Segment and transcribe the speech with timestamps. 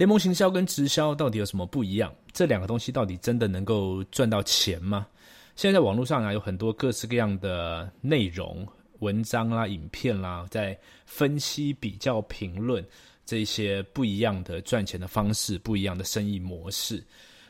[0.00, 2.10] 联盟行销跟直销到底有什么不一样？
[2.32, 5.06] 这两个东西到底真的能够赚到钱吗？
[5.56, 8.66] 现在在网络上啊，有很多各式各样的内容、
[9.00, 10.74] 文章啦、影片啦，在
[11.04, 12.82] 分析、比较、评论
[13.26, 17.04] 这些不一样的赚钱的方式、不一样的生意模式。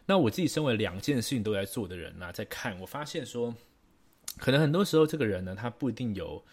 [0.04, 3.54] 那我自己身为两件事情都在做的人呢，在看，我发现说，
[4.38, 6.44] 可能很多时候这个人呢，他不一定有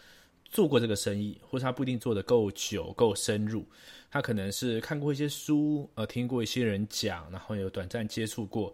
[0.50, 3.66] 做过这个生意，或者他不一定做的够久、够深入。
[4.09, 8.73] 他可能是看过一些书，呃，听过一些人讲，然后有短暂接触过。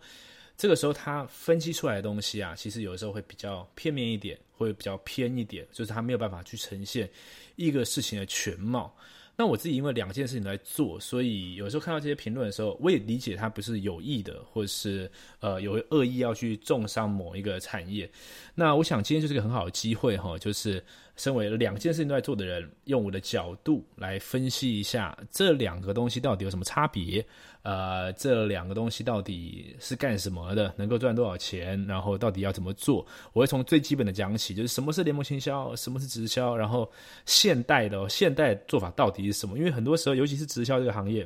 [0.55, 7.09] 这个时候，他分析出来的东西啊，其实有的时候会比较片面一点，会比较偏一点，就是他没有办法去呈现
[7.55, 8.95] 一个事情的全貌。
[9.35, 18.07] 那我自己因为两件事情来做，所以有时候看到这些评论的时候，我也理解他不是有意的，或者是呃有恶意要去重伤某一个产业。
[18.53, 20.81] 那我想今天就是个很好的机会哈，就是
[21.15, 27.23] 身为两件事情都在做的人，用我的角度来分析一下这两个东西到底有什么差别。
[27.61, 30.73] 呃，这两个东西到底是干什么的？
[30.75, 31.81] 能够赚多少钱？
[31.85, 33.05] 然后到底要怎么做？
[33.31, 36.91] 我会从最基本的讲起，就是什么是联盟行销，什么是直销，然后
[37.25, 39.57] 现代的现代做法到底是什么？
[39.57, 41.25] 因为很多时候，尤其是直销这个行业，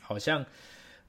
[0.00, 0.44] 好像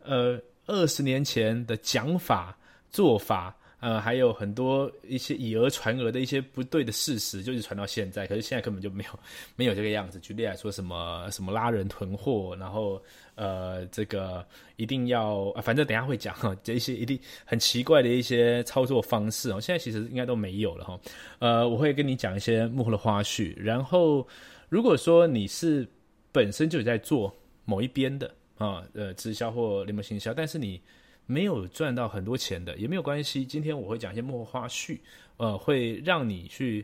[0.02, 2.58] 呃二十年前的讲法
[2.90, 3.56] 做法。
[3.80, 9.20] 呃，还有很多一些以讹传讹的一些不对的事实，就是传到现在，可是现在根本就没有
[9.56, 10.20] 没有这个样子。
[10.20, 13.02] 举例来说，什么什么拉人囤货，然后
[13.36, 21.00] 呃，这个一定要，反正等下会讲哈，这一些一定很奇怪的一些操作方式哦，现在其实应该都没有了哈。
[21.40, 23.56] 呃，我会跟你讲一些幕后的花絮。
[23.58, 24.28] 然后，
[24.68, 25.88] 如果说你是
[26.34, 30.82] 本身就在做某一边的啊，呃，直销或联盟行销，但是你。
[31.30, 33.46] 没有赚到很多钱的也没有关系。
[33.46, 34.98] 今天我会讲一些幕后花絮，
[35.38, 36.84] 呃，会让你去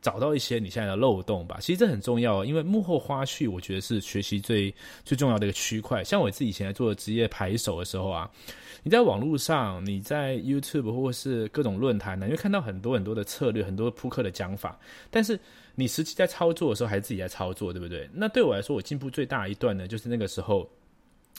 [0.00, 1.58] 找到一些你现在的漏洞吧。
[1.60, 4.74] 其实这很重要，因为幕后花絮，我觉得是学习最
[5.04, 6.02] 最重要的一个区块。
[6.02, 8.30] 像我自己以前在做职业牌手的时候啊，
[8.82, 14.80] 你在网络上，你在 YouTube 或是各种论坛呢，你会看到很多很多的策略，很多扑克的讲法。
[15.10, 15.38] 但是
[15.74, 18.08] 你实际在操作的时候，还是自己在操作，对不对？
[18.14, 20.66] 那对我来说，我进步最大一段呢，就是那个时候。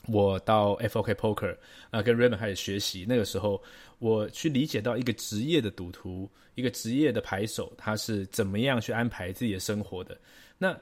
[0.07, 1.57] 我到 F O K Poker
[1.89, 3.06] 啊，跟 Raymond 开始学习。
[3.07, 3.61] 那个时候，
[4.00, 10.16] 我去理解到一个职业的赌徒，一个职业的牌手，他是怎么样去安排自己的生活的。
[10.57, 10.78] 那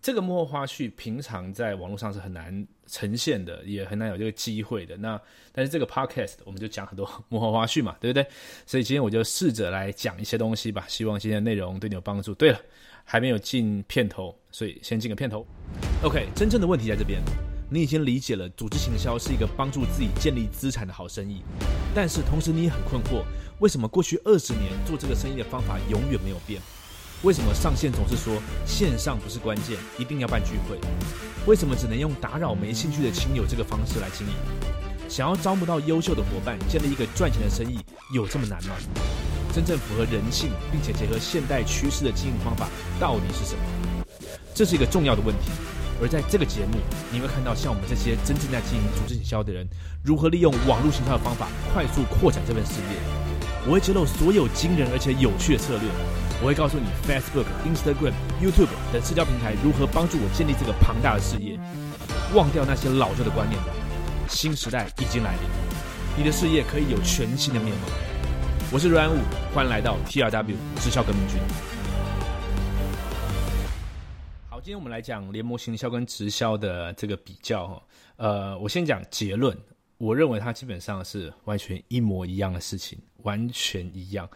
[0.00, 4.96] 这个幕后花絮，平常在网络上是很难呈现的，也很难有这个机会的。
[4.96, 5.20] 那
[5.50, 8.24] 但是这个 Podcast 我们就讲很多幕后花絮嘛，对不对？
[8.64, 12.32] 所以今天我就试着来讲一些东西吧，希望今天的内容对你有帮助。
[12.34, 12.60] 对了，
[13.02, 15.44] 还没有进片头，所以先进个片头。
[16.04, 17.20] OK，真正的问题在这边。
[17.70, 21.42] 你已经理解了组织行销是一个帮助自己建立资产的好生意，
[21.94, 23.22] 但是同时你也很困惑，
[23.58, 26.62] 为什么过去二十年做这个生意的方法永远没有变？
[27.22, 30.78] 为什么上线总是说线上不是关键，一定要办聚会？
[31.46, 34.32] 为什么只能用打扰没兴趣的亲友这个方式来经营？
[35.06, 37.78] 想要招募到优秀的伙伴，建立一个赚钱的生意，
[38.14, 38.76] 有这么难吗？
[39.52, 44.04] 真正符合人性并且结合现代趋势的经营方法到底是什么？
[44.54, 45.50] 这是一个重要的问题。
[46.00, 46.78] 而在这个节目，
[47.10, 49.66] 你会看到像我们这些真正在经营组织营销的人，
[50.02, 52.98] 如何利用网络行销的方法快速扩展这份事业。
[53.66, 55.88] 我会揭露所有惊人而且有趣的策略。
[56.40, 61.58] 我会告诉你，Facebook、Instagram、YouTube 等社交平台如何帮助我建立这个庞大的事业。
[62.32, 63.72] 忘掉那些老旧的观念吧，
[64.28, 65.42] 新时代已经来临，
[66.16, 67.88] 你的事业可以有全新的面貌。
[68.70, 69.18] 我是阮武，
[69.52, 71.40] 欢迎来到 TRW 直销革命军。
[74.68, 77.82] 今天我们来讲联盟行销跟直销的这个比较哈，
[78.16, 79.56] 呃，我先讲结论，
[79.96, 84.28] 我认为它基本上是完全一模一样的事情，完全一样。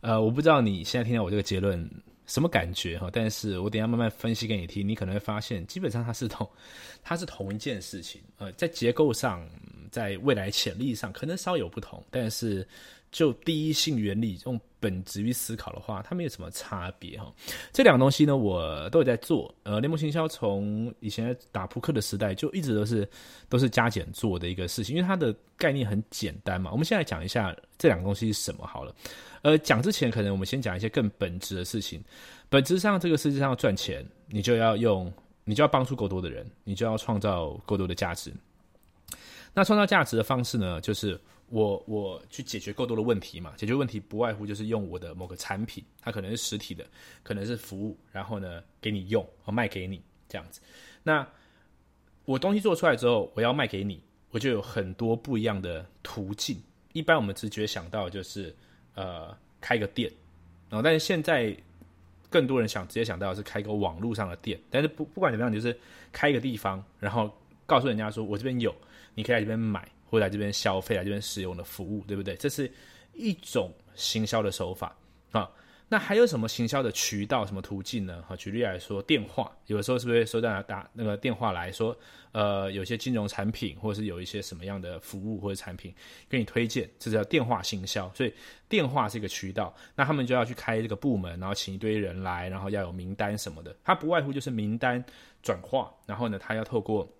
[0.00, 1.88] 呃，我不知道你现在听到我这个结论
[2.26, 6.50] 什么感觉哈，但是我等下慢慢分析给你听，你可能会发现，基本上它是同，
[7.00, 9.48] 它是同一件事情，呃，在结构上，
[9.92, 12.66] 在未来潜力上可能稍有不同，但是。
[13.10, 17.32] 就第一性原理用本质去思考的话，它没有什么差别哈。
[17.72, 19.52] 这两个东西呢，我都有在做。
[19.62, 23.08] 呃，联盟行销从以前打扑克的时代就一直都是
[23.48, 26.70] 都是加减做的一个事情，因为它的概念很简单嘛。
[26.70, 28.94] 我们现在讲一下这两个东西是什么好了。
[29.42, 32.02] 呃，讲之前可能我们先讲一些更本质的事情。
[32.48, 35.12] 本质上，这个世界上赚钱，你就要用，
[35.44, 38.32] 你就要帮助够多的人，你就要创造够多的价值。
[39.54, 41.18] 那创造价值的方式呢，就是。
[41.50, 43.54] 我我去解决够多的问题嘛？
[43.56, 46.86] 解决问题不外乎就是用我的某个产品，它可能是实体的，
[47.22, 50.60] 可能是服务，然后呢给你用，我卖给你这样子。
[51.02, 51.26] 那
[52.24, 56.60] 我东西做出来之后，我要卖给你，我就有很多不一样的途径。
[56.92, 58.54] 一般我们直觉想到就是
[58.94, 60.12] 呃开个店，
[60.68, 61.56] 然后但是现在
[62.28, 64.60] 更多人想直接想到是开个网络上的店。
[64.68, 65.74] 但是不不管怎么样，就是
[66.12, 67.32] 开一个地方，然后
[67.64, 68.74] 告诉人家说我这边有，
[69.14, 72.34] 你可以在这边买，或来这边消费，来这边使用的服务，对不对？
[72.36, 72.70] 这是
[73.14, 74.96] 一种行销的手法
[75.32, 75.50] 啊。
[75.90, 78.22] 那还有什么行销的渠道、什么途径呢？
[78.28, 81.96] 哈，举例来说，电话有的时候是不是收到打那个电话来说，
[82.32, 85.94] 呃，有些金融产品，或者是有一些什么样的服务或者产品
[86.28, 88.12] 给你推荐，这叫电话行销。
[88.14, 88.34] 所以
[88.68, 93.74] 电话是一个渠道，那他们就要去开这个部门，然后请一堆人来，然后要有名单什么的。
[93.82, 95.02] 它不外乎就是名单
[95.42, 97.10] 转化，然后呢，它要透过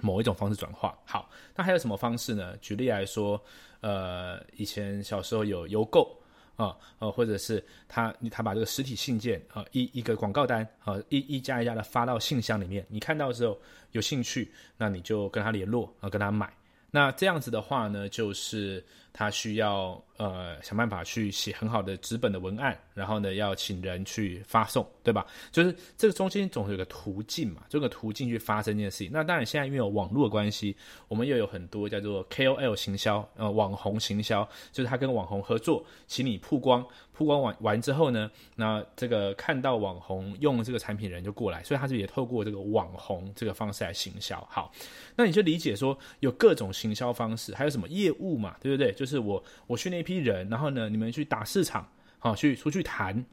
[0.00, 0.98] 某一种方式转化。
[1.04, 2.56] 好，那还有什么方式呢？
[2.58, 3.40] 举例来说，
[3.80, 6.16] 呃，以前小时候有邮购。
[6.58, 13.56] 啊，呃，或者是他他把这个实体信件啊，一一个广告单啊，一一家一家的发到信箱里面，你看到之后
[13.92, 16.52] 有兴趣，那你就跟他联络啊，跟他买。
[16.90, 18.84] 那这样子的话呢，就是
[19.18, 25.26] 他需要呃想办法去写很好的纸本的文案，然后呢要请人去发送，对吧？
[25.50, 29.10] 就是这个中间总是有个途径嘛，这个途径去发生这件事情。
[29.12, 30.76] 那当然现在因为有网络的关系，
[31.08, 36.86] 我们又有很多叫做 KOL 行销，呃，网红行销，就是他跟网红合作，请你曝光。
[37.12, 44.40] 曝光完完之后呢，那这个看到网红用这个产品人就过来，所以他是也透过这个网红这个方式来行销。
[44.48, 44.72] 好，
[45.16, 48.92] 那你就理解说有各种行销方式，还有什么业务嘛，对不对？
[48.92, 53.24] 就是我我训练一批人，然后呢，你们去打市场，好去出去谈，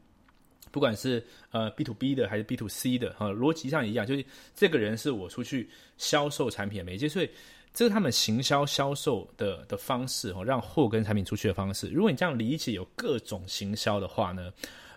[0.72, 4.24] 不管是呃 B to B 的还是 B to C 的，哈，逻辑上一样，就是
[4.54, 5.68] 这个人是我出去
[5.98, 7.30] 销售产品的媒介，所以。
[7.72, 11.90] 这是他们行销销售的的方式哦，让货跟产品出去的方式。
[11.90, 14.50] 如果你这样理解，有各种行销的话呢，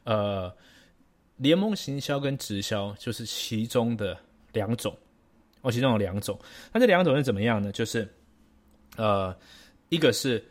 [0.05, 0.49] 呃，
[1.35, 4.17] 联盟行销跟直销就是其中的
[4.53, 4.95] 两种
[5.59, 6.39] 哦，其中有两种。
[6.71, 7.69] 那这两种是怎么样呢？
[7.69, 8.07] 就是
[8.95, 9.37] 呃，
[9.89, 10.41] 一个是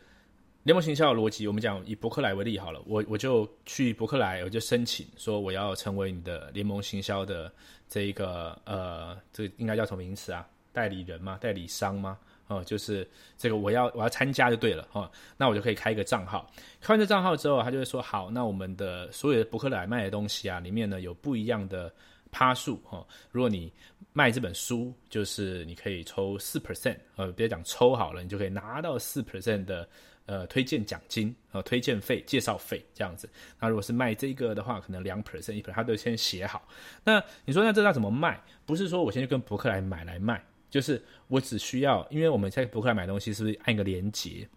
[0.69, 7.51] 联盟行销的逻辑，我们讲以伯克莱为例好了，我我就去伯克莱，我就申请说我要成为你的联盟行销的
[7.87, 10.47] 这一个呃，这个应该叫什么名词啊？
[10.71, 11.39] 代理人吗？
[11.41, 12.19] 代理商吗？
[12.45, 16.47] 哦，就是这个我要我要参加就对了哦，那我就可以开一个账号。
[16.79, 21.91] 开完这账号之后，他就会说好，那我们的所有的博客来卖的东西啊，里面呢有不一样的
[22.29, 23.03] 趴数哈。
[23.31, 23.73] 如果你
[24.13, 29.89] 卖这本书，就是你可以抽四 percent，呃，别讲抽好了，你就可以拿到四 percent 的
[30.29, 33.27] 呃推荐奖金呃推荐费、介绍费这样子。
[33.59, 36.67] 那如果是卖这个的话，可能两 percent 一 percent，他都先写好。
[37.03, 38.39] 那你说那这要怎么卖？
[38.65, 40.43] 不是说我先去跟博客来买来卖。
[40.69, 44.47] 就是我只需要，因为我们在博客来买东西，是不是按一个连接？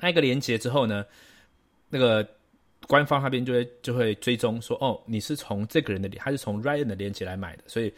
[0.00, 1.02] 按一个连接之后呢，
[1.88, 2.28] 那个
[2.86, 7.90] 官方那边就会就会追踪说，哦，你是从这个人的，他是从 Ryan 的连接来买的，所以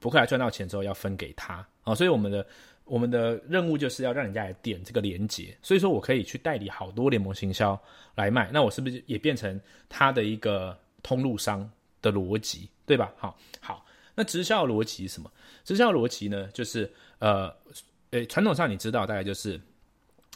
[0.00, 1.94] 博客来赚到钱之后要分给他啊。
[1.94, 2.46] 所以我们的
[2.92, 7.80] 我们的任务就是要让人家来点这个连接，所以说我可以去代理好多联盟行销
[8.16, 9.58] 来卖，那我是不是也变成
[9.88, 11.66] 他的一个通路商
[12.02, 13.10] 的逻辑，对吧？
[13.16, 13.86] 好，好。
[14.14, 15.32] 那直销逻辑是什么？
[15.64, 17.50] 直销逻辑呢，就是呃，
[18.10, 19.58] 呃，传统上你知道，大概就是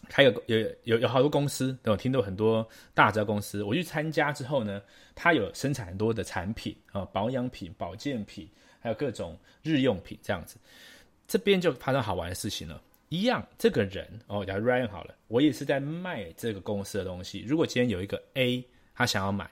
[0.08, 4.80] 开个有有有好多公司，我听到很多大直销公司，我去参加之后呢，
[5.14, 8.48] 它有生产很多的产品啊，保养品、保健品，
[8.80, 10.56] 还有各种日用品这样子。
[11.26, 17.44] 这边就发生好玩的事情了，一样，这个人哦，叫 Ryan 好了，我也是在卖这个公司的东西。
[17.46, 18.64] 如果今天有一个 A，
[18.94, 19.50] 他想要买，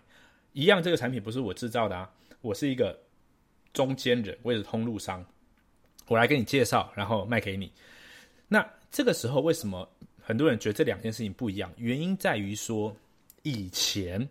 [0.53, 2.11] 一样这个产品不是我制造的啊，
[2.41, 2.99] 我是一个。
[3.73, 5.27] 中间人，或者通路商，
[6.07, 7.73] 我来给你介绍，然后卖给你。
[8.47, 9.91] 那这个时候，为什么
[10.23, 11.69] 很多人觉得这两件事情不一样？
[11.77, 12.97] 原因在于说，
[13.43, 14.29] 以前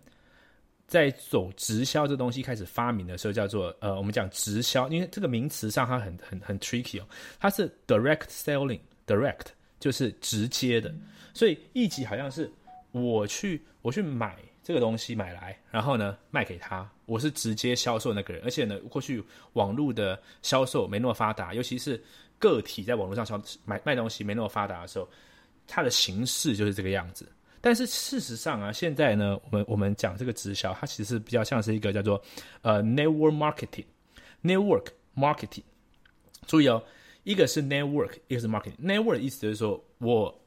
[0.88, 7.06] 在走直销这东西开始发明的时候，叫做呃，我们讲直销，因为这个名词上它很很很 tricky 哦，
[7.40, 9.48] 它是 direct selling，direct
[9.80, 10.94] 就是直接的，
[11.34, 12.52] 所以一级好像是
[12.92, 14.38] 我去我去买。
[14.66, 19.22] 这个东西买来，然后呢卖给他，我是直接销售那个人，而且呢过去
[19.52, 22.02] 网络的销售没那么发达，尤其是
[22.40, 25.06] 个体在网络上销买卖东西没那么发达的时候，
[25.68, 27.28] 它的形式就是这个样子。
[27.64, 32.22] 但是事实上啊，现在呢，我们我们讲这个直销，它其实比较像是一个叫做
[32.62, 35.64] 呃 network marketing，network marketing。
[36.46, 36.84] 注意哦，
[37.24, 38.76] 一个是 network，一个是 marketing。
[38.84, 40.38] network 意思就是说我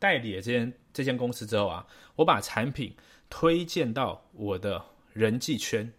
[0.00, 2.92] 代理了这间这间公司之后啊，我把产品。
[3.28, 4.80] 推荐到我的
[5.12, 5.92] 人际圈，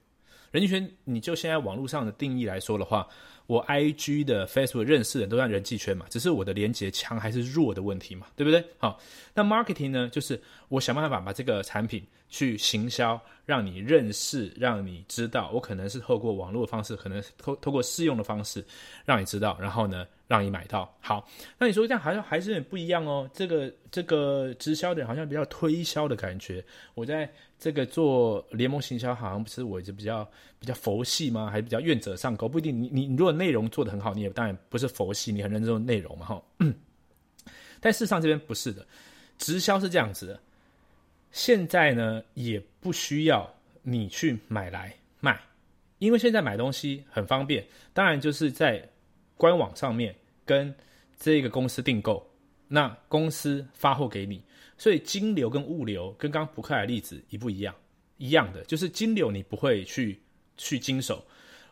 [0.51, 3.05] 人际圈，你就现在网络上的定义来说的话，
[3.47, 8.63] 我 I G 的 Facebook 认识的人都在人际圈嘛，只是我的连接强还是弱的问题嘛，对不对？
[8.77, 8.99] 好，
[9.33, 18.63] 那 marketing 呢，就是我想办法把这个产品去行销，让你认识，让你知道，我可能是透过网络的方式，可能透透过试用的方式，
[19.05, 20.93] 让你知道，然后呢，让你买到。
[20.99, 23.29] 好，那你说这样好像还是有点不一样哦。
[23.33, 26.63] 这个这个直销的好像比较推销的感觉。
[26.93, 30.29] 我在这个做联盟行销，好像不是我就比较
[30.59, 31.49] 比较佛系吗？
[31.49, 32.47] 还是比较愿者上钩？
[32.47, 32.81] 不一定。
[32.81, 36.43] 你你如果内容做的很好，你也当然不是佛系，你很认真做内容嘛哈。
[37.79, 38.85] 但事实上这边不是的，
[39.37, 40.39] 直销是这样子的。
[41.31, 43.47] 现在呢，也不需要
[43.83, 45.39] 你去买来卖，
[45.99, 47.63] 因为现在买东西很方便。
[47.93, 48.83] 当然就是在
[49.37, 50.13] 官网上面
[50.45, 50.73] 跟
[51.17, 52.27] 这个公司订购，
[52.67, 54.43] 那公司发货给你。
[54.77, 57.73] 所以金流跟物流跟刚刚扑克的例子一不一样？
[58.17, 60.19] 一样的，就是金流你不会去
[60.57, 61.25] 去经手，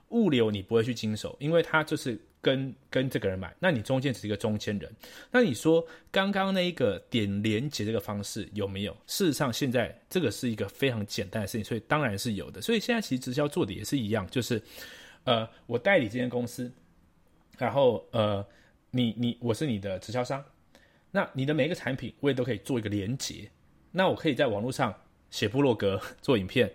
[0.09, 2.17] 物流你不会去经手，因为它就是。
[2.45, 4.95] 跟跟这个人买，那你中间只是一个中间人。
[5.31, 8.95] 那你说刚刚那一个点连接这个方式有没有？
[9.07, 12.61] 事实上，现在这个是一个非常简单的事情，所以当然是有的。
[12.61, 14.61] 所以现在其实直销做的也是一样，就是
[15.23, 16.71] 呃，我代理这间公司，
[17.57, 18.45] 然后呃，
[18.91, 20.43] 你你我是你的直销商，
[21.11, 23.49] 那你的每一个产品我也都可以做一个连接，
[23.91, 24.93] 那我可以在网络上
[25.29, 26.71] 写部落格、做影片，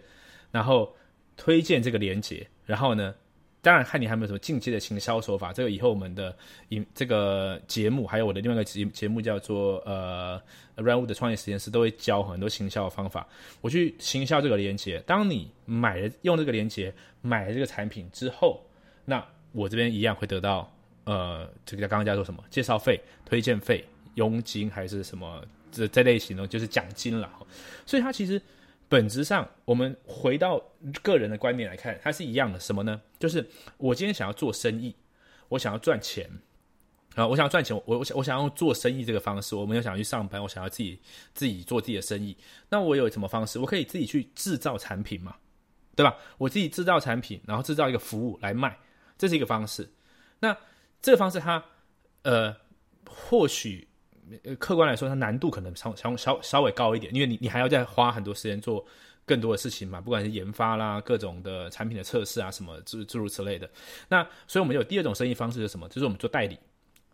[0.50, 0.94] 然后
[1.36, 3.14] 推荐这个连接，然后呢？
[3.62, 5.52] 当然，看你还有没有什么进阶的行销手法。
[5.52, 6.34] 这个以后我们的
[6.70, 10.40] 影这个节目，还有我的另外一个节节目叫做呃
[10.76, 13.28] r a n w 的创业实验室，都会教很多行销的方法。
[13.60, 18.64] 我去行销这个连接，当你买了用这个连接买了这个产品之后，
[19.04, 19.22] 那
[19.52, 20.72] 我这边一样会得到
[21.04, 27.30] 呃这个叫刚刚叫做什么介绍费、推荐费、佣金还是什么这这类型的，就是奖金了。
[27.86, 28.40] 所以它其实。
[28.90, 30.60] 本质上，我们回到
[31.00, 32.58] 个人的观点来看，它是一样的。
[32.58, 33.00] 什么呢？
[33.20, 34.92] 就是我今天想要做生意，
[35.48, 36.28] 我想要赚钱
[37.14, 37.24] 啊！
[37.24, 40.98] 我想要赚钱，我我想我想要做生意这个方式，我没有想要去上班，我想要自己
[41.32, 42.36] 自己做自己的生意。
[42.68, 43.60] 那我有什么方式？
[43.60, 45.36] 我可以自己去制造产品嘛，
[45.94, 46.16] 对吧？
[46.36, 48.76] 我自己制造产品，然后制造一个服务来卖，
[49.20, 49.88] 这是一个方式。
[50.40, 50.56] 那
[51.00, 51.62] 这个方式，它
[52.22, 52.56] 呃，
[53.06, 53.86] 或许。
[54.60, 58.86] 客观来说，它难度可能稍稍稍稍微高一点，因为你你还要再花很多时间做
[59.26, 63.68] 更多的事情嘛，不管是研发啦、各种的产品的测试啊，什么诸诸如此类的。
[64.08, 65.88] 那所以我们有第二种生意方式是什么？
[65.88, 66.56] 就是我们做代理。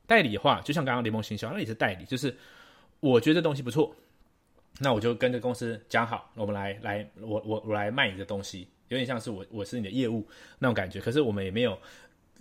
[0.07, 2.37] 代理的话，就像刚刚联盟行销，那也是代理，就是
[3.01, 3.97] 我觉得这东西不错，
[4.81, 10.27] 那我就跟这公司讲好，我们来来，我我我来卖你的东西，有点像是我我是你的业务
[10.59, 11.01] 那种感觉。
[11.01, 11.79] 可是我们也没有。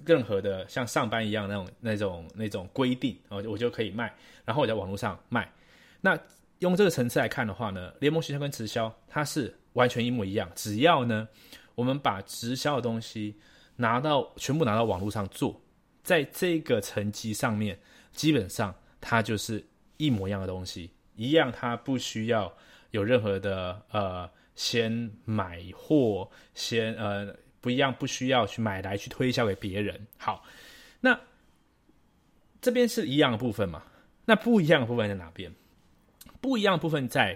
[0.05, 5.49] 任何的像上班一样那种那种那种规定，然后我就可以卖，然后我在网络上卖。
[6.01, 6.19] 那
[6.59, 10.51] 用这个层次来看的话呢，联盟行销跟直销它是完全一模一样。
[10.53, 11.25] 只要呢，
[11.75, 13.37] 我们把直销的东西
[13.77, 15.61] 拿到全部拿到网络上做，
[16.03, 17.79] 在这个层级上面，
[18.11, 22.53] 基本上它就是一模一样的东西，一样它不需要
[22.91, 27.35] 有任何的呃先买货先呃。
[27.61, 29.99] 不一样，不需要去买来去推销给别人。
[30.19, 30.43] 好，
[31.01, 31.19] 那
[32.61, 33.81] 这边是一样的部分嘛？
[34.23, 35.51] 那不一样的部分在哪边？
[36.39, 37.35] 不一样的部分在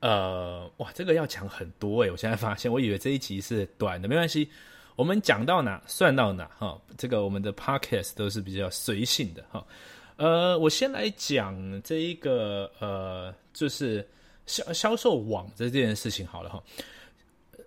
[0.00, 2.10] 呃，哇，这个要讲很多诶。
[2.10, 4.48] 我现在发现，我以为这一集是短的，没关系，
[4.94, 6.80] 我们讲到哪算到哪哈。
[6.96, 9.62] 这个我们的 podcast 都是比较随性的哈。
[10.16, 14.08] 呃，我先来讲这一个呃，就是
[14.46, 16.62] 销销售网这件事情好了哈。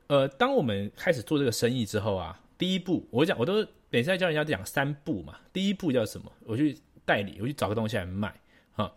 [0.07, 5.37] 呃，当我们开始做这个生意之后啊，第一步我讲，我都每次教人家讲三步嘛。
[5.53, 6.31] 第一步叫什么？
[6.45, 8.33] 我去代理，我去找个东西来卖
[8.73, 8.91] 啊。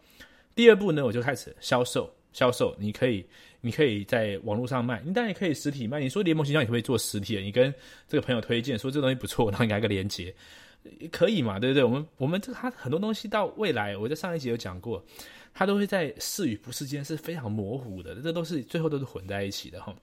[0.54, 2.74] 第二步呢，我就开始销售，销售。
[2.78, 3.26] 你可以，
[3.60, 6.00] 你可以在网络上卖，你当然也可以实体卖。
[6.00, 7.74] 你说联盟形象，你可以做实体的，你跟
[8.08, 10.34] 这个朋友推荐说这东西不错，然后你给个连接，
[11.10, 11.58] 可以嘛？
[11.58, 11.84] 对不对？
[11.84, 15.04] 我们我们这他很多东西到未来，我在上一集有讲过，
[15.54, 19.94] 他都会在是与不是间是非常模糊的，这都是最后都是混在一起的哈。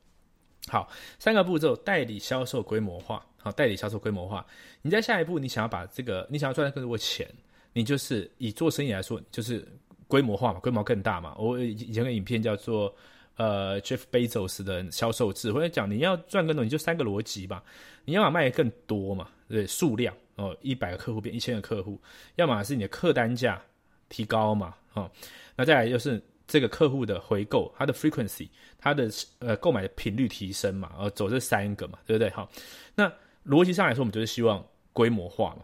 [0.68, 3.25] 好，三个步骤：代理销售规模化。
[3.41, 4.46] 好，代理销售规模化。
[4.82, 7.25] 你在下一步，你想要把这个，你想要赚更多钱，
[7.72, 9.65] 你就是以做生意来说，就是
[10.08, 11.34] 规模化嘛，规模更大嘛。
[11.39, 12.94] 我以前个影片叫做
[13.38, 17.63] 呃 Jeff Bezos 的销售智慧讲，你要赚更多，你就三个逻辑吧。
[18.03, 21.98] 你要么卖更多嘛，对，数量哦，一百个客户变一千个客户；
[22.36, 23.60] 要么是你的客单价
[24.09, 25.09] 提高嘛，哦，
[25.55, 26.21] 那再来就是。
[26.51, 28.49] 这个客户的回购，它的 frequency，
[28.79, 32.27] 它的呃购买的频率提升嘛，呃走这三个嘛，对不对？
[32.31, 32.49] 好，
[32.95, 33.07] 那
[33.45, 35.63] 逻辑上来说，我们就是希望规模化嘛。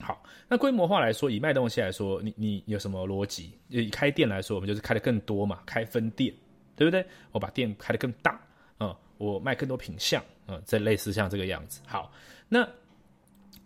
[0.00, 3.52] 好，那规模化来说，以卖东西来说，你你有什么逻辑？
[3.68, 6.34] 以开店来说，我们就是开的更多嘛，开分店，
[6.74, 7.04] 对不对？
[7.30, 8.40] 我把店开的更大，
[8.78, 11.82] 啊，我卖更多品相，啊，这类似像这个样子。
[11.86, 12.10] 好，
[12.48, 12.66] 那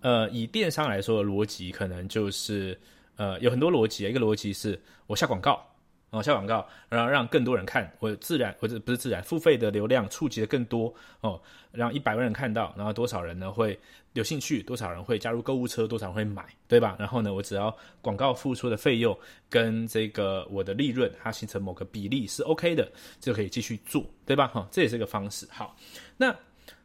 [0.00, 2.76] 呃以电商来说的，逻辑可能就是
[3.22, 5.68] 呃有很多逻辑，一个逻辑是我下广告。
[6.14, 11.40] 哦，下广告，然后让更多人看，我自然或者不是自然付费的流量触及的更多哦，
[11.72, 13.80] 让一百万人看到，然后多少人呢会
[14.12, 16.96] 有兴趣，多少人会加入购物车，多少人会买，对吧？
[16.98, 24.48] 然后呢，我只要广告付出的费用跟这个我的利润它形成某个比例是 OK 的，就可以继续做，对吧？
[24.48, 25.48] 哈，这也是一个方式。
[25.50, 25.74] 好，
[26.18, 26.36] 那。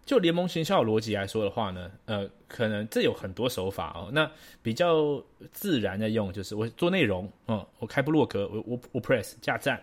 [0.07, 4.09] 就联盟行销逻辑来说的话呢，呃，可能这有很多手法哦。
[4.13, 4.31] 那
[4.63, 5.21] 比较
[5.51, 9.77] 自然的用就是我做内容，嗯，我开部落格，我我我 press 架站，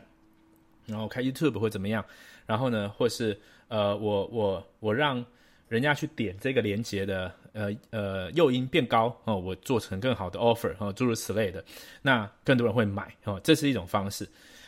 [0.87, 2.03] 然后开 YouTube 或怎么样，
[2.47, 3.39] 然后呢，或是
[3.69, 5.23] 呃，我我我让
[5.69, 11.63] 人家去点这个链接的，呃呃，诱因变高哦，我做成更好的 offer 哦，诸如此类的，
[12.01, 14.27] 那更多人会买哦，这是一种方式。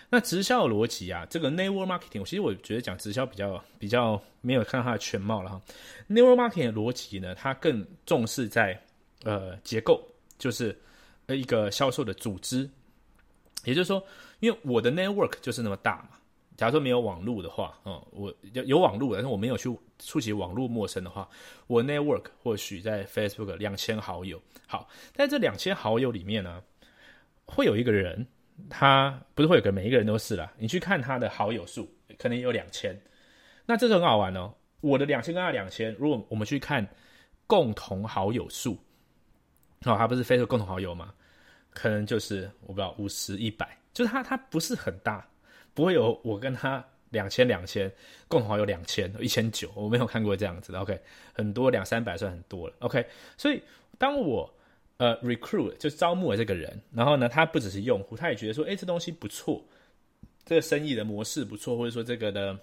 [0.09, 5.61] 那直销的逻辑啊，这个 network marketing，其实我觉得讲直销比较比较没有看到它的全貌了哈。
[6.09, 8.81] network marketing 的逻辑呢，它更重视在
[9.25, 10.01] 呃结构，
[10.39, 10.79] 就是
[11.27, 12.69] 呃一个销售的组织。
[13.65, 14.01] 也就是说，
[14.39, 16.11] 因为我的 network 就是那么大嘛，
[16.57, 21.29] 假如说没有网络的话，嗯，我有有网络，但是我没有去触及网络陌生的话，
[21.67, 26.63] 我 network 或许在 Facebook 两千好友，好，在这两千好友里面呢，
[27.45, 28.25] 会有一个人。
[28.69, 32.99] 他不是会有个每一个人都是啦，你去看他的好友数，可能有两千，
[33.67, 34.55] 那这个很好玩哦。
[34.81, 36.87] 我的两千跟他两千，如果我们去看
[37.47, 38.79] 共同好友数，
[39.85, 41.13] 哦，他不是非洲共同好友吗？
[41.71, 45.27] 可能就是我不知道五十一百，就是他他不是很大，
[45.75, 47.91] 不会有我跟他两千两千
[48.29, 50.81] 共同好友两千一千九，我没有看过这样子的。
[50.81, 50.99] OK，
[51.35, 52.75] 很多两三百算很多了。
[52.79, 53.05] OK，
[53.37, 53.63] 所以
[53.99, 54.51] 当我
[54.99, 59.63] 呃，recruit 就招募了这个人，然后呢，他不只是用户，他也觉得说，哎，这东西不错，
[60.47, 62.59] 这个生意的模式不错，或者说这个的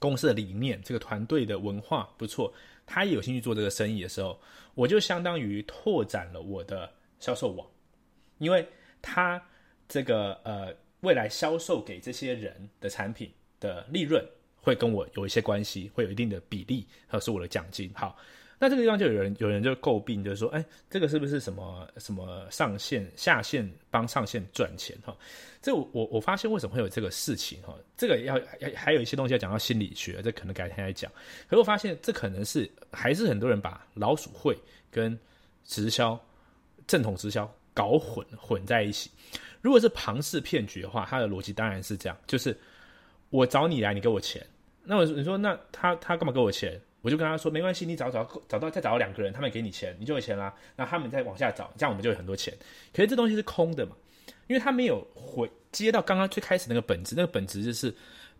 [0.00, 2.52] 公司的理念，这个团队的文化不错，
[2.84, 4.36] 他也有兴趣做这个生意的时候，
[4.74, 7.64] 我就相当于拓展了我的销售网，
[8.38, 8.66] 因为
[9.00, 9.40] 他
[9.88, 13.30] 这个呃未来销售给这些人的产品
[13.60, 14.20] 的利润
[14.60, 18.18] 会跟我有一些关系，会有一定的比例，还有是我的奖金，好。
[18.64, 25.14] 那这个地方就有人有人就诟病，就是说，哎，这个是不是什么什么上线下线帮上线赚钱哈？
[25.60, 27.76] 这我我发现为什么会有这个事情哈？
[27.94, 31.12] 这个要还还有一些东西要讲到心理学，这可能改天来讲。
[31.46, 34.56] 可是我发现这可能是还是很多人把老鼠会
[34.90, 35.18] 跟
[35.64, 36.18] 直销
[36.86, 39.10] 正统直销搞混混在一起。
[39.60, 42.56] 如果是庞氏骗局的话，它的逻辑当然是这样，就是
[43.28, 44.42] 我找你来，你给我钱。
[44.84, 46.80] 那我你说那他他干嘛给我钱？
[47.04, 50.54] 我就跟他说没关系，你找找找到再找到两个人，他们给你钱，你就有钱啦。
[50.74, 52.52] 那他们再往下找，这样我们就有很多钱。
[52.94, 53.94] 可是这东西是空的嘛，
[54.46, 57.94] 因为他没有回接到刚刚最开始那个本质，那个本质就是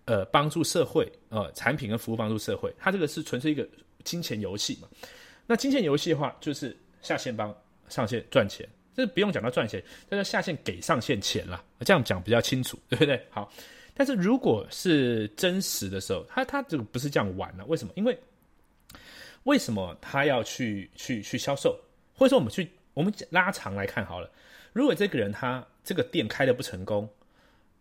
[0.07, 2.75] 呃帮助社会，呃产品跟服务帮助社会。
[2.79, 3.69] 它这个是纯粹一个
[4.03, 4.89] 金钱游戏嘛。
[5.47, 7.55] 那金钱游戏的话，就是下线帮
[7.91, 9.79] 上线赚钱，这不用讲到赚钱，
[10.11, 11.63] 叫做下线给上线钱啦。
[11.81, 13.23] 这样讲比较清楚，对不对？
[13.29, 13.53] 好，
[13.93, 17.93] 但是如果是真实的时候，他他这个不是这样玩了，为什么？
[17.95, 18.19] 因为
[19.45, 21.79] 为什么他要去去去销售？
[22.15, 24.31] 或者说，我们去我们拉长来看好了。
[24.73, 27.09] 如果这个人他这个店开的不成功，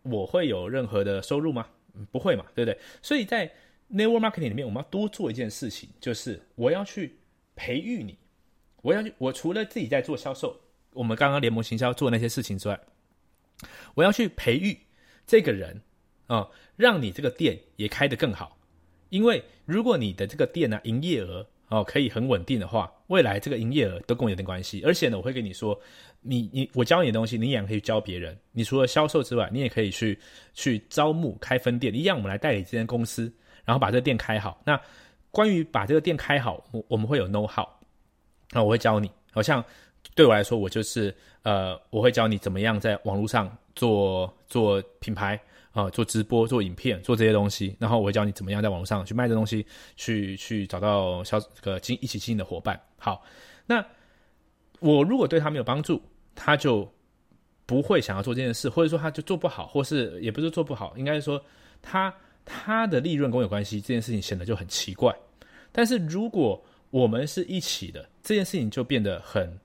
[0.04, 1.67] 我会有任何的收入吗？
[2.12, 2.80] 不会嘛，对不对？
[3.02, 3.52] 所以在
[3.91, 7.17] network marketing 里面，我们要多做一件事情，就是我要去
[7.56, 8.17] 培育你。
[8.82, 10.60] 我要去，我除了自己在做销售，
[10.91, 12.80] 我们刚刚联盟行销做那些事情之外，
[13.93, 14.78] 我要去培育
[15.26, 15.82] 这个人
[16.28, 18.58] 啊，让你这个店也开得更好。
[19.10, 24.83] 因为如果你的这个店呢，营业额哦，可以很稳定的话，未来这个营业额都跟我有点关系。
[24.86, 25.79] 而且呢，我会跟你说，
[26.21, 28.38] 你你我教你的东西，你也可以教别人。
[28.51, 30.19] 你除了销售之外，你也可以去
[30.53, 33.33] 去招募开分店，一样我们来代理这间公司，
[33.65, 34.62] 然后把这个店开好。
[34.63, 34.79] 那
[35.31, 37.67] 关于把这个店开好，我我们会有 know how，
[38.51, 39.09] 那我会教你。
[39.31, 39.65] 好像
[40.13, 45.39] 对我来说，我就是呃，我会教你怎么样在网络上做做品牌。
[45.73, 52.79] 啊，做直播、做影片、做这些东西，然后我会教你怎么样在网络上去卖这东西，去去找到销个经一起经营的伙伴。
[52.99, 53.25] 好，
[53.65, 53.83] 那
[54.79, 55.99] 我如果对他没有帮助，
[56.36, 56.88] 他就
[57.65, 61.43] 不会想要做这件事，或者说他就做不好，或是也不是做不好，应该是说
[61.81, 62.13] 他
[62.45, 65.12] 他的利润跟我有关系，这件事情显得就很奇怪。
[65.71, 69.59] 但是如果我们是一起的，这件事情就变得很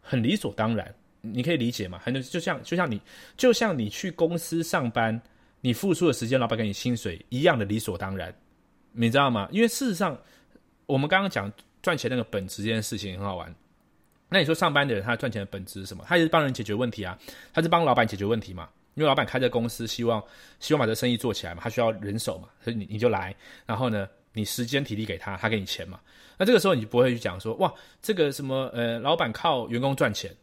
[0.00, 0.94] 很理所当然。
[1.20, 1.98] 你可以理解吗？
[2.00, 3.00] 很多就像就像你
[3.36, 5.20] 就像你去公司上班。
[5.60, 8.34] 你付出的时间，老板给你薪水一样的理所当然，
[8.92, 9.48] 你知道吗？
[9.50, 10.16] 因为事实上，
[10.86, 13.54] 我们刚刚讲赚钱那个本质这件事情很好玩。
[14.28, 16.04] 那你说上班的人他赚钱的本质是什么？
[16.06, 17.18] 他也是帮人解决问题啊，
[17.52, 18.68] 他是帮老板解决问题嘛？
[18.94, 20.22] 因为老板开这公司，希望
[20.60, 25.98] 希望把这生意做起来嘛，他需要人手嘛，所以你你就来，然后呢，你时间体力给他，他给你钱嘛。
[26.36, 30.34] 那这个时候你就不会去讲说哇，这个什么呃，老板靠员工赚钱。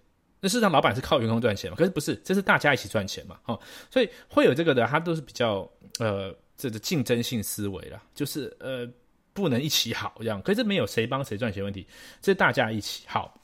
[0.45, 1.75] 那事实上老板是靠员工赚钱嘛？
[1.75, 3.39] 可是不是，这是大家一起赚钱嘛？
[3.45, 8.87] 哦，所以会有这个的，他都是比较呃这个竞争性思维啦，就是呃
[9.33, 10.39] 不能一起好这样。
[10.43, 11.87] 可是没有谁帮谁赚钱问题，
[12.21, 13.35] 这是大家一起好。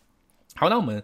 [0.54, 1.04] 好，那我们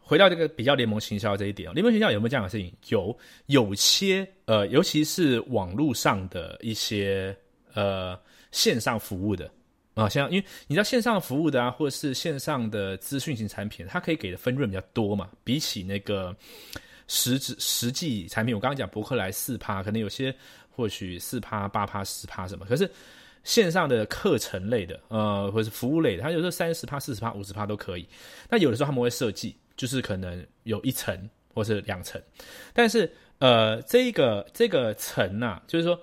[0.00, 2.72] 回到这个比较联盟行销这一点，联盟行销有没有这样的事情？
[2.88, 7.36] 有，有些呃，尤其是网络上的一些
[7.74, 8.18] 呃
[8.52, 9.50] 线上服务的。
[9.96, 16.36] 啊，像因为你知道线上服务的啊，或者是线上的资讯型产品，它可以给的分润比较多嘛，比起那个
[17.08, 20.32] 实质实际产品，我刚刚讲博客来四趴，可能有些
[20.70, 22.88] 或许四趴、八趴、十趴什么，可是
[23.42, 28.06] 线上的课程类的，呃，或是服务类的，它有时候三十趴、四十趴、五十趴都可以。
[28.50, 31.18] 那有的时候他们会设计，就是可能有一层
[31.54, 32.20] 或是两层，
[32.74, 35.98] 但是呃，这个这个层呐，就是说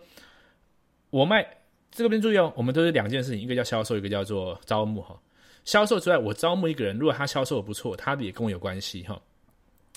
[1.12, 1.48] 我卖。
[1.94, 5.16] 这个边注意哦，我们都是两件事情，一个叫销售，一个叫做招募哈。
[5.64, 9.22] 销售之外，我招募一个人，如果他销售不错，他也跟我有关系哈。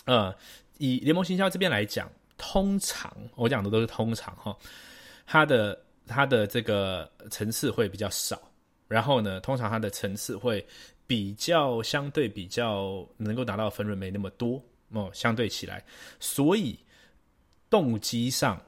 [0.05, 0.35] 呃，
[0.79, 4.57] 以联盟行销这边来讲，通常我讲的都是通常哈，
[5.27, 8.39] 他的他的这个层次会比较少，
[8.89, 10.65] 然后呢，通常他的层次会
[11.07, 15.83] 比较相对比较能够达到分润没那么多哦，相对起来，
[16.21, 16.79] 所以
[17.71, 18.61] 动机上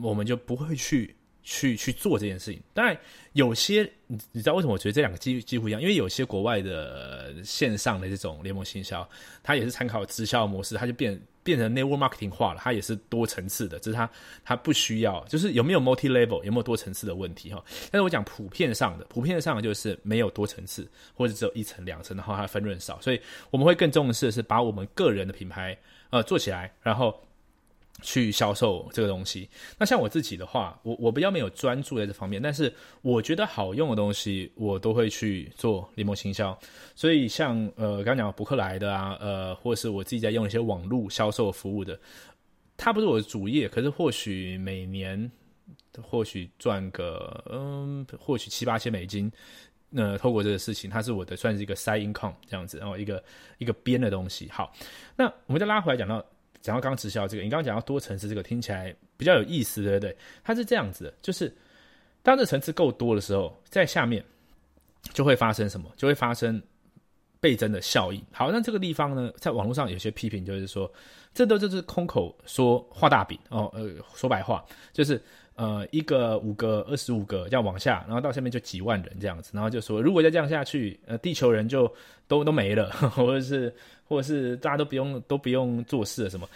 [0.00, 1.14] 我们就不会去。
[1.50, 2.94] 去去做这件事情，当然
[3.32, 5.80] 有些你你知道为什么我觉得这两个几几乎一样？
[5.80, 9.08] 因为有些国外的线上的这种联盟行销，
[9.42, 14.10] 它也是参考直销模式，它就变变成 network marketing 化了，它也是多层次的，只是它
[14.44, 17.64] 它不需要，就是有没有 multi level，有没有多层次的问题哈。
[17.90, 23.18] 但是我讲普遍上的，普遍上就是没有多层次，或者只有一层两层，然后它分润少，所以
[23.50, 25.74] 我们会更重视的是把我们个人的品牌
[26.10, 27.18] 呃做起来，然后。
[28.00, 36.56] 去销售这个东西，那像我自己的话，我我比较没有专注在这方面，但是我觉得好用的东西，我都会去做联盟行销。
[36.94, 41.98] 所以像呃刚讲博客来的啊，呃或者是我自己在用一些网络销售服务的，
[42.76, 45.28] 它不是我的主业，可是或许每年
[46.00, 49.28] 或许赚个嗯或许七八千美金，
[49.90, 53.24] 那透过这个事情，它是我的算是一个 side income 这样子，然后一个
[53.58, 54.48] 一个编的东西。
[54.50, 54.72] 好，
[55.16, 56.24] 那我们再拉回来讲到。
[56.60, 60.16] 讲到刚直销这个，你刚刚讲到多层次这个，听起来比较有意思，对不对？
[60.42, 61.54] 它是这样子的，就是
[62.22, 64.24] 当这层次够多的时候，在下面
[65.12, 65.90] 就会发生什么？
[65.96, 66.62] 就会发生
[67.40, 68.22] 倍增的效应。
[68.32, 70.92] 好，那这个地方呢，在网络上有些批评就是说，
[71.32, 75.20] 这都就是空口说画大饼哦，呃，说白话就是。
[75.58, 81.92] 呃，一个五个二十五个这样往下，然后到下面就几万人这样子，然后就说如果再这样下去，呃，地球人就
[82.28, 83.74] 都都没了， 或者是
[84.06, 86.48] 或者是大家都不用都不用做事了什么？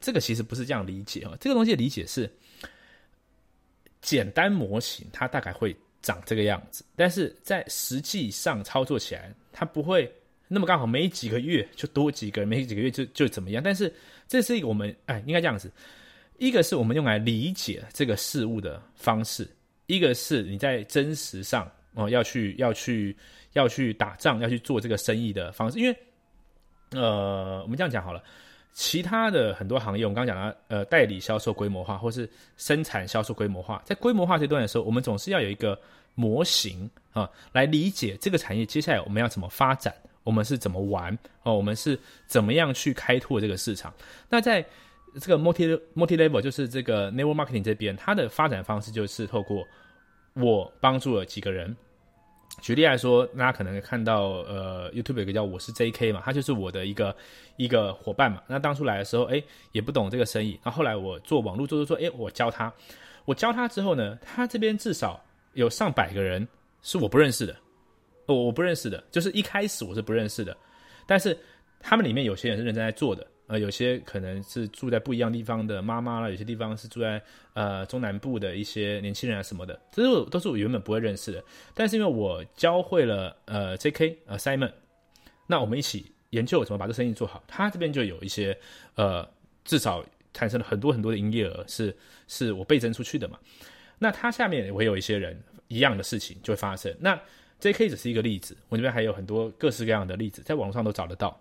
[0.00, 2.30] 这个其实不是这样理解啊，这个东西的理解是
[4.00, 10.08] 简单模型，它大概会长这个样子，但是在实际上操作起来，它不会
[10.46, 13.60] 那么刚好，每几个月就多几个人，每几个月就就怎么样？
[13.60, 13.92] 但是
[14.28, 15.68] 这是我们哎，应该这样子。
[16.38, 19.48] 一个是我们用来理解这个事物的方式，
[19.86, 23.16] 一个是你在真实上哦要去要去
[23.52, 25.78] 要去打仗要去做这个生意的方式。
[25.78, 25.96] 因为
[26.90, 28.22] 呃，我们这样讲好了，
[28.72, 35.76] 其他的很多行业，我们刚刚讲了，呃，代理销售规模化，或是生产销售规模化，在规模化阶段的时候，我们总是要有一个
[36.14, 39.92] 模型啊，来理解这个产业接下来我们要怎么发展，
[40.22, 43.92] 我们是怎么玩哦，我们是怎么样去开拓这个市场。
[44.28, 44.64] 那在
[45.20, 49.66] 这个 multi multi level 就是这个 network marketing 这边，它的发展方式就是透过
[50.34, 51.74] 我帮助了几个人。
[52.60, 57.14] 举例来说，大家可能看到呃 YouTube 有个叫我是 JK 嘛，他就是我的一个
[57.56, 58.40] 一个伙伴嘛。
[58.46, 60.58] 那当初来的时候，哎，也不懂这个生意。
[60.64, 62.72] 那后后来我做网络做做做，哎，我教他，
[63.24, 65.20] 我教他之后呢，他这边至少
[65.54, 66.46] 有上百个人
[66.82, 67.56] 是我不认识的，
[68.26, 70.56] 我我不认识的，就是一开始我是不认识的，
[71.06, 71.36] 但是
[71.80, 73.26] 他们里面有些人是认真在做的。
[73.58, 81.42] 有些可能是住在不一样地方的妈妈啦，有些地方是住在呃中南部的一些年轻人啊什么的，这是都是我原本不会认识的。
[81.74, 84.18] 但是因为我教会了呃 J.K.
[84.26, 84.72] 呃 Simon，
[85.46, 88.56] 那我们一起研究怎么把这生意做好，他这边就有一些
[88.94, 89.28] 呃
[89.64, 91.96] 至少产生了很多很多的营业额，是
[92.28, 93.38] 是我倍增出去的嘛。
[93.98, 96.94] 那他下面也会有一些人一样的事情就会发生。
[96.98, 97.18] 那
[97.60, 97.88] J.K.
[97.88, 101.38] 只是一个例子，我这边还有很多各式各样的例子，在网上都找得到。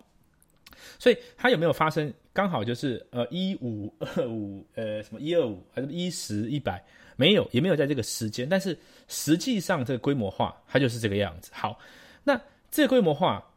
[0.99, 2.13] 所以它有没有发生？
[2.33, 6.83] 刚好就是呃一五二五呃什么一二五还是一十一百？
[7.15, 8.49] 没有，也没有在这个时间。
[8.49, 8.75] 但是
[9.07, 11.51] 实际上这个规模化，它就是这个样子。
[11.53, 11.77] 好，
[12.23, 13.47] 那这规模化，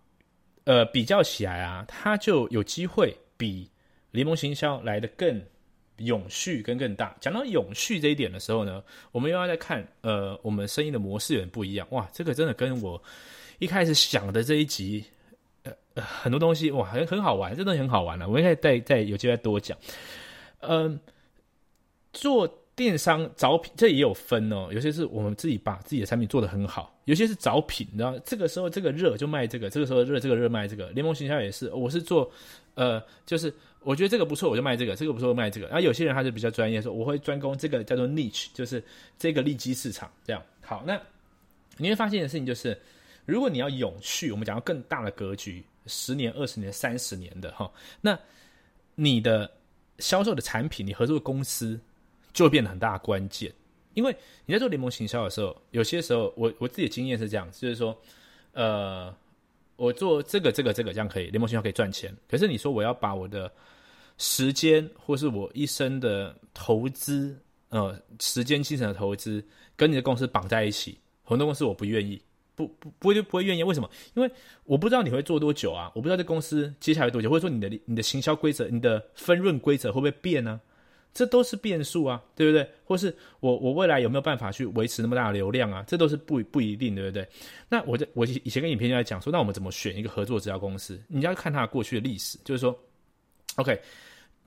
[0.65, 3.67] 呃比较起来啊，它就有机会比
[4.11, 5.43] 联盟行销来的更
[5.97, 7.17] 永续跟更大。
[7.19, 11.89] 讲到永续这一点的时候呢，我们又要再看呃我们生意的模式有点不一样。
[11.93, 13.03] 哇，这个真的跟我
[13.59, 15.03] 一开始想的这一集。
[15.97, 18.29] 很多东西哇，很很好玩，这东西很好玩了。
[18.29, 19.77] 我们可以再再有机会多讲。
[20.61, 20.99] 嗯，
[22.13, 24.69] 做电商找品，这也有分哦。
[24.71, 30.91] 有些是我们自己把自己的产品做得很好，有些是找品，然后，这个时候这个热就卖这个，这个时候热这个热卖这个。
[30.91, 32.31] 联盟行销也是，我是做
[32.75, 35.67] 呃，就是我觉得这个不错，我就卖这个；这个不错，卖这个。
[35.69, 38.83] 然后有些人他是比较专业，说我会专攻这个叫做 niche，就是
[39.19, 40.11] 这个利基市场。
[40.25, 41.01] 这样好，那
[41.79, 42.79] 你会发现的事情就是，
[43.25, 45.65] 如果你要永续，我们讲到更大的格局。
[45.87, 47.71] 十年、二十年、三十年的哈，
[48.01, 48.19] 那
[48.95, 49.51] 你的
[49.99, 51.79] 销售的产品，你合作的公司
[52.33, 53.53] 就会变得很大关键。
[53.95, 57.99] 因为你在做联盟行销的时候，有些时候我我自己的经验是这样，就是说，
[58.53, 59.15] 呃，
[59.77, 62.15] 我做这个、这个、这个这样可以，联盟行销可以赚钱。
[62.29, 63.51] 可是你说我要把我的
[64.19, 67.35] 时间或是我一生的投资，
[67.71, 69.43] 呃，时间、精神的投资，
[69.77, 72.21] 跟你的公司绑在一起，很多公司我不愿意。
[72.57, 73.63] 不不不会就不会愿意？
[73.63, 73.89] 为什么？
[74.15, 74.29] 因为
[74.65, 75.93] 我不知道你会做多久啊！
[75.95, 80.61] 我不知道这公司接下来多久，或者说你的你的行销规则、你的分润规则会不会变呢？
[81.13, 82.69] 这都是变数啊，对不对？
[82.85, 85.85] 或是我我未来有没有办法去维持那么大的流量啊？
[85.87, 87.27] 这都是不不一定，对不对？
[87.69, 90.99] 那我在我以前跟影片就在讲说，那我们怎么选一个合作直销公司？
[91.09, 92.79] 你要看它过去的历史，就是说
[93.57, 93.81] ，OK，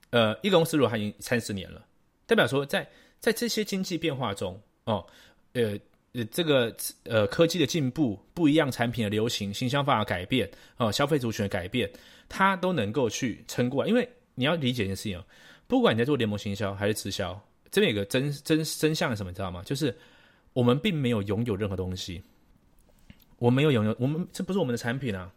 [0.09, 1.83] 呃，一个公司如果它已经三十年了，
[2.25, 2.87] 代表说在
[3.19, 5.05] 在这些经济变化中，哦，
[5.53, 5.77] 呃。
[6.13, 11.87] 呃，这个呃，科技的进步，不一样产品的流行，形象法的改变，哦，消费族群的改变，
[12.27, 13.89] 它都能够去撑过来。
[13.89, 15.23] 因为你要理解一件事情哦，
[15.67, 19.61] 不管你在做联盟行销还是直销，这边有个真真真相是什么，你知道吗？
[19.63, 19.95] 就是
[20.53, 22.23] 我们并没有拥有任何东西，
[23.37, 25.31] 我没有拥有，我们这不是我们的产品啊，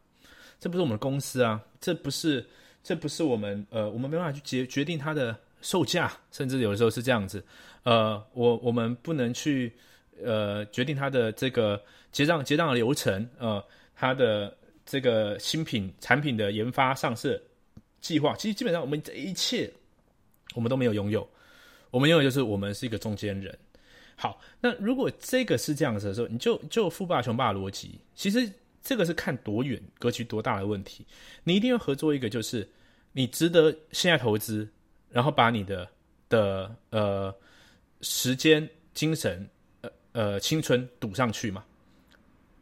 [0.59, 2.47] 这不是我们的公司啊，这不是
[2.83, 7.45] 这不是我们呃，我们没办法去决决定它的售价，甚至有的时候是这样子，
[7.83, 9.71] 呃，我我们不能去。
[10.23, 17.43] 呃，决定它的这个结账结账的流程，呃，它的这个新品产品的研发上市
[18.01, 19.73] 计划，其实基本上我们这一切
[20.55, 21.29] 我们都没有拥有，
[21.91, 23.57] 我们拥有就是我们是一个中间人。
[24.15, 28.49] 好，那如果这个是这样子的时候，你就就富爸穷爸逻辑，其实
[28.83, 31.07] 这个是看多远格局多大的问题，
[31.43, 32.69] 你一定要合作一个就是
[33.13, 34.69] 你值得现在投资，
[35.11, 35.89] 然后把你的
[36.29, 37.35] 的呃
[38.03, 39.49] 时间精神。
[40.13, 41.65] 呃，青春赌上去嘛，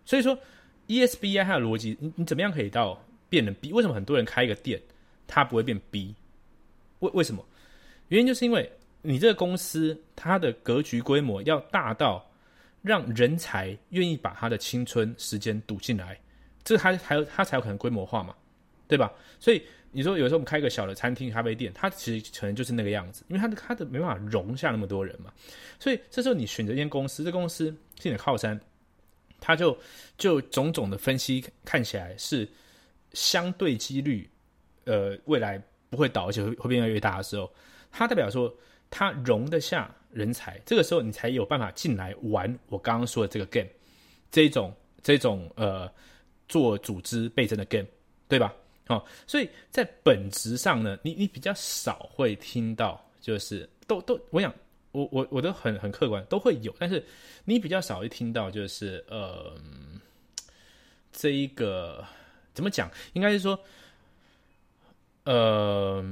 [0.05, 0.39] 所以说
[0.87, 3.73] ESBI 它的逻辑，你你怎么样可以到变成 B？
[3.73, 4.81] 为什么很多人开一个店，
[5.27, 6.15] 它不会变 B？
[7.01, 7.45] 为为什么？
[8.09, 8.71] 原因就是因为
[9.03, 12.25] 你这个公司它的格局规模要大到
[12.83, 16.19] 让人才愿意把他的青春时间赌进来，
[16.65, 18.35] 这个还还有它才有可能规模化嘛，
[18.87, 19.13] 对吧？
[19.39, 19.63] 所以。
[19.93, 25.33] 你说有时候我们开个小的餐厅、咖啡店，它其实可能就是那个样子，因为它的它的没办法容下那么多人嘛。
[25.79, 27.67] 所以这时候你选择一间公司，这公司
[28.01, 28.59] 是你的靠山，
[29.41, 29.77] 它就
[30.17, 32.49] 就种种的分析看起来是
[33.13, 34.31] 相对几率，
[34.85, 37.51] 呃，未来不会倒，而且会会变越来越大的时候，
[37.91, 38.55] 它代表说
[38.91, 43.69] 它容得下人才，这个时候你才有办法进来玩我刚刚说的这个 game，
[44.31, 44.73] 这种
[45.03, 45.91] 这种呃
[46.49, 47.87] 做组织倍增的 game，
[48.29, 48.55] 对吧？
[48.91, 54.53] 哦，所以在本质上呢，你你比较少会听到，就是都都，我想
[54.91, 57.01] 我我我都很很客观，都会有，但是
[57.45, 59.55] 你比较少会听到，就是呃，
[61.13, 62.05] 这一个
[62.53, 62.91] 怎么讲？
[63.13, 63.57] 应该是说，
[65.23, 66.05] 呃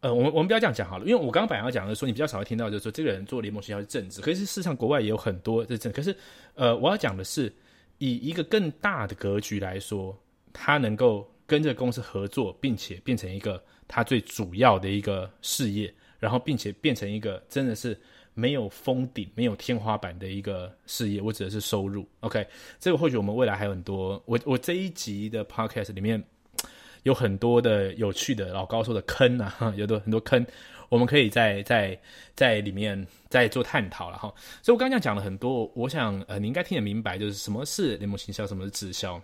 [0.00, 6.12] 呃，我们我们不要这样讲好了，因为我刚刚本来要讲的说，你比较少会听到，就是说这个人做联盟学校是政治，可是事实上国外也有很多这政，可是
[6.54, 7.54] 呃，我要讲的是
[7.98, 10.20] 以一个更大的格局来说。
[10.58, 17.96] 他能够跟这个公司合作，并且变成一个他最主要的一个事业，然后并且变成一个真的是
[18.32, 22.08] 没有封顶、没有天花板的一个事业，我指的是收入。
[22.20, 22.44] OK，
[22.80, 24.20] 这个或许我们未来还有很多。
[24.24, 26.22] 我我这一集的 Podcast 里面
[27.02, 30.44] 有很多的有趣的老高说的坑啊， 有的很多坑，
[30.88, 31.96] 我们可以在在
[32.34, 34.32] 在里面再做探讨了哈。
[34.62, 39.20] 所以我刚刚讲了很多，我想呃你应该听得明白，就是什么是联盟行销，什么是直销。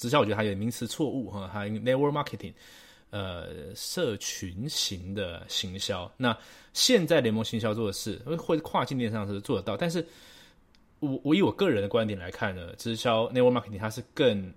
[0.00, 2.54] 直销我觉得还有名词错误哈，还有 network marketing，
[3.10, 6.10] 呃，社群型的行销。
[6.16, 6.34] 那
[6.72, 10.02] 现在联盟行销做的是，或者跨境电商是做得到，但是
[11.00, 14.50] 我我以我个人的观点来看呢，直销 network marketing 它是更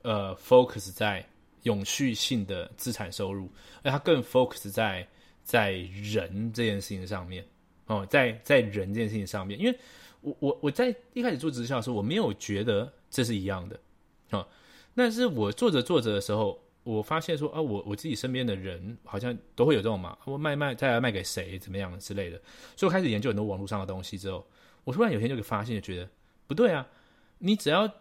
[0.00, 1.22] 呃 focus 在
[1.64, 5.06] 永续性的资产收入，而它更 focus 在
[5.44, 7.44] 在人这件事情上面
[7.86, 9.78] 哦，在在人这件事情上面，因为
[10.22, 13.78] 我我我在一开始做直销的时候，我没有觉得这是一样的
[14.30, 14.46] 啊。
[14.96, 22.40] 但是我做着做着的时候，我发现说啊，我我自己身边的人好像都会有这种嘛，我卖卖再来卖给谁怎么样之类的，
[22.74, 24.46] 所以我开始研究很多网络上的东西之后，
[24.84, 26.08] 我突然有一天就发现，觉得
[26.46, 26.86] 不对啊，
[27.38, 27.92] 你只要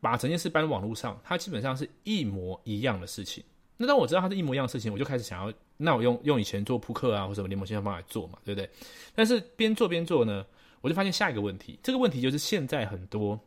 [0.00, 3.44] 把整件事搬到网络上，它基本上是一模一样的事情。
[3.76, 8.68] 那当我知道它是一模一样的事情，我就开始想要，那我用用以前做扑克啊或者联盟线上方来做嘛，对不对？
[9.14, 10.44] 但是边做边做呢，
[10.80, 13.38] 我就发现下一个问题，这个问题就是现在很多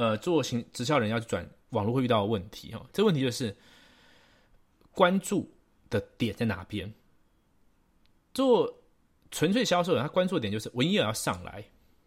[0.00, 2.82] 呃做行直销人要转网络会遇到的问题哈。
[2.90, 3.54] 这问题就是
[4.92, 5.52] 关注
[5.90, 6.90] 的点在哪边？
[8.32, 8.82] 做
[9.30, 11.62] 纯粹销售人，他关注点就是我营业额要上来，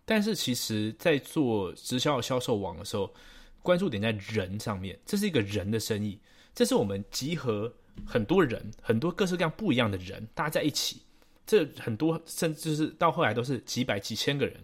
[0.05, 3.13] 但是其实在做直销销售网的时候，
[3.61, 6.19] 关注点在人上面，这是一个人的生意。
[6.55, 7.71] 这是我们集合
[8.07, 10.99] 很多人，很多各式各样不一样的人，大家在一起。
[11.45, 14.59] 这很多甚至是到后来都是几百几千个人。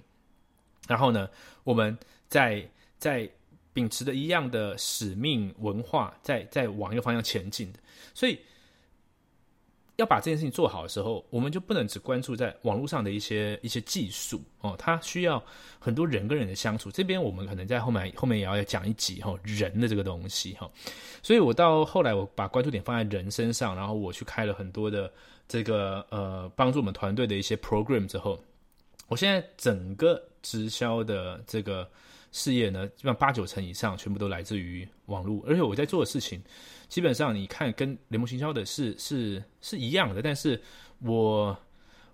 [0.88, 1.30] 然后呢，
[1.64, 1.96] 我们
[2.28, 2.68] 在
[3.00, 3.28] 在
[3.74, 7.80] 秉持着一样的使命文化，在在往一个方向前进的。
[8.14, 8.40] 所以。
[9.96, 15.44] 要把这件事情做好的时候，我们就不能只关注在网络上的一些一些技术哦，它需要
[15.78, 16.90] 很多人跟人的相处。
[16.90, 20.72] 这边我们可能在后面后面也要讲一集哈，人的这个东西哈。
[21.22, 25.12] 所以我到后来我把关注点放在人身上，然后我去开了很多的
[25.50, 28.42] 这个呃帮助我们团队的一些 program 之后，
[29.10, 31.86] 我现在整个直销的这个
[32.32, 36.42] 事业呢，基本上八九成以上全部都来自于网络，而且我在做的事情。
[36.88, 40.60] 基本上，你看跟联盟行销的是是是一样的，但是
[41.00, 41.58] 我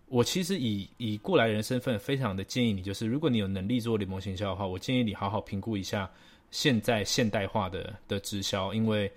[0.08, 6.10] 我其实以以过来人身份，非常的建议你，就是如果你有能力做联盟行销的话，我建议你好好评估一下
[6.52, 9.12] 现在现代化的的直销，因为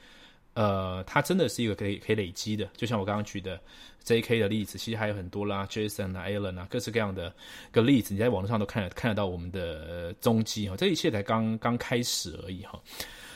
[0.59, 3.61] 呃，它真的是一个可以可以累积的，就像我刚刚举的
[4.03, 4.41] J.K.
[4.41, 7.33] 的例子，其实还有很多啦，Jason 啊，Alan 啊，各式各样的
[7.71, 12.77] 个例子，你在网络上都看看得到我们的踪迹哈，这一切才刚刚开始而已哈。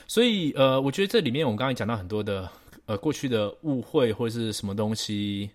[0.09, 2.51] 所以，呃，我觉得这里面我们刚才讲到很多的，
[2.87, 5.49] 呃，过去的误会或者是什么东西，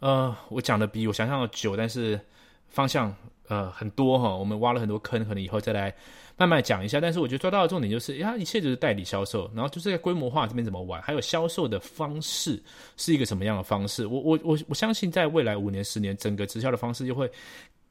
[0.00, 2.20] 呃，我讲的比我想象的久，但是
[2.68, 3.16] 方向
[3.48, 5.94] 呃很多哈，我们挖了很多坑，可能以后再来
[6.36, 7.00] 慢慢讲一下。
[7.00, 12.62] 但是我觉得抓到的重点就是，呀，一切就是代理销售，然后就是在规模化这边怎么玩，还有销售的方式
[12.96, 14.06] 是一个什么样的方式。
[14.06, 17.30] 我我我我相信，在未来五年、十年，整个直销的方式就会。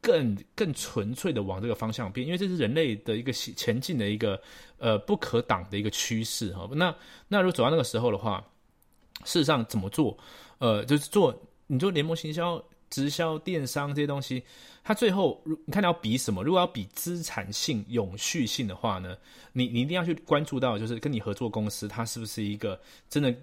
[0.02, 4.40] 更更纯粹的往这个方向变，因为这是人类的一个前进的一个
[4.78, 6.70] 呃不可挡的一个趋势哈。
[6.74, 6.96] 那
[7.28, 8.46] 那如果走到那个时候的话，
[9.24, 10.16] 事实上怎么做？
[10.60, 14.44] 呃，就是做你做联盟行销、直销、电商这些东西，
[14.86, 16.44] 它最后如你看你要比什么？
[16.44, 19.18] 如果要比资产性、永续性的话呢，
[19.52, 23.36] 你你一定要去关注到，就是跟你合作公司，它是不是一个真的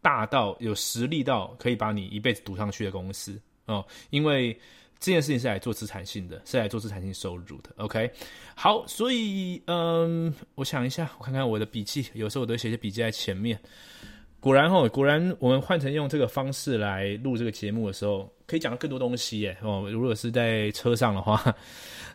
[0.00, 4.56] 大到有实力到可以把你一辈子赌上去的公司哦，因为。
[5.04, 7.70] 这件事情是来做资产性的，是来做资产性收入的。
[7.78, 8.08] OK，
[8.54, 13.58] 好，所以嗯，我想一下，我看看我的笔记，有时候我都写些笔记在前面。
[14.42, 19.56] 果然哦，果然我们换成用这个方式来录这个节目的时候，可以讲到更多东西耶。
[19.62, 21.40] 哦，如果是在车上的话，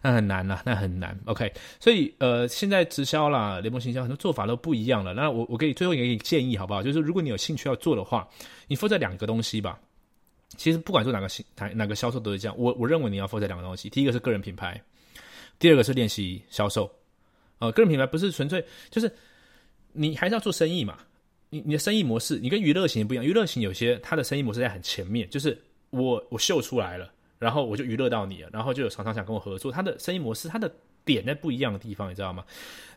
[0.02, 1.18] 那很难呐，那很难。
[1.24, 5.13] OK，所以呃，现在直销啦、联盟行销很多做法都不一样了。
[5.13, 6.84] 那我我给你最后一个建议好不好？
[6.84, 8.28] 就是如果你有兴趣要做的话，
[8.68, 9.80] 你负责两个东西吧。
[10.58, 12.54] 其实不管做哪个销哪哪个销售都是这样。
[12.58, 14.82] 我我认为你要负责两个东西，第一个是个人品牌，
[15.60, 16.92] 第二个是练习销售。
[17.60, 19.10] 呃，个人品牌不是纯粹就是
[19.94, 20.98] 你还是要做生意嘛。
[21.49, 23.25] 你你的生意模式，你跟娱乐型不一样。
[23.25, 25.57] 娱乐型有些它的生意模式在很前面，就是
[25.89, 29.71] 我我秀出来了，然后我就娱乐到你了，然后就有常常想跟我合作。
[29.71, 30.71] 它的生意模式，它的
[31.05, 32.43] 点在不一样的地方，你知道吗？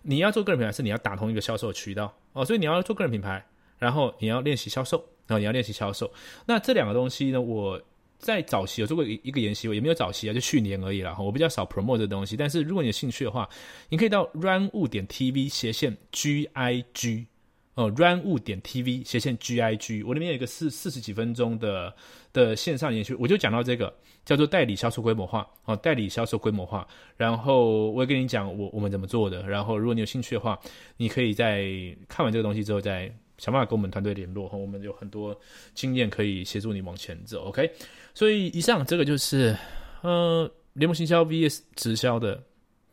[0.03, 3.45] 你要做个人品牌，是你要打通一个销售渠道哦，所以你要做个人品牌，
[3.79, 5.05] 然后你要练习销售。
[5.27, 6.13] 然后你要练习销售，
[6.45, 7.41] 那这两个东西呢？
[7.41, 7.81] 我
[8.19, 11.17] 在早期有做过一一个研习，我也没有早期啊，就去年而已啦。
[11.21, 13.49] 我比较少 promote 这东西，但是如果你有兴趣的话，
[13.91, 17.27] 你可以到 run 物点 tv 斜线 gig
[17.75, 21.95] i g 哦，run 物点 tv 斜线 g i g，我里面有一个四四十几分钟的
[22.33, 23.93] 的线上研习，我就讲到这个
[24.25, 26.87] 叫做代理销售规模化哦，代理销售规模化。
[27.17, 29.43] 然后我也跟你讲我我们怎么做的。
[29.49, 30.59] 然后如果你有兴趣的话，
[30.97, 31.65] 你可以在
[32.09, 33.13] 看完这个东西之后再。
[33.39, 35.35] 想办法跟我们团队联络哈，我们有很多
[35.73, 37.45] 经验可以协助你往前走。
[37.45, 37.73] OK，
[38.13, 39.57] 所以以上这个就是
[40.03, 42.39] 呃联盟行销 VS 直销的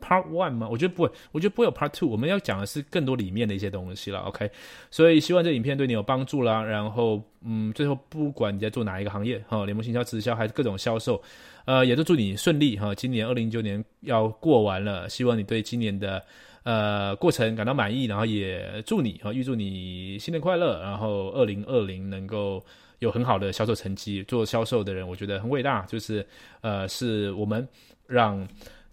[0.00, 0.68] Part One 吗？
[0.70, 2.08] 我觉得不会，我觉得不会有 Part Two。
[2.08, 4.20] 我们要讲的是更多里面的一些东西了。
[4.20, 4.50] OK，
[4.90, 6.62] 所以希望这影片对你有帮助啦。
[6.62, 11.22] 然后嗯，最后不管你在做哪一个行业哈，联盟行销、直销还是各种销售，
[11.64, 12.94] 呃，也都祝你顺利哈。
[12.94, 16.22] 今年二零一九年要过完了，希望你对今年的。
[16.64, 22.62] 呃，过程感到满意，然后也祝你哈，预祝你新年快乐，然后二零二零能够
[22.98, 24.22] 有很好的销售成绩。
[24.24, 26.26] 做销售的人，我觉得很伟大，就是
[26.60, 27.66] 呃，是我们
[28.06, 28.46] 让